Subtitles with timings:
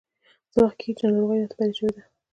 [0.51, 2.01] څه وخت کېږي چې ناروغي راته پیدا شوې ده.